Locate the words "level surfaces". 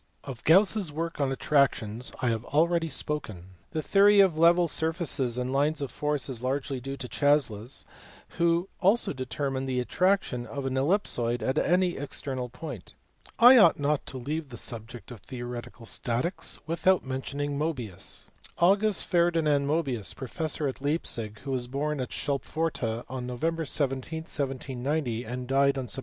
4.35-5.37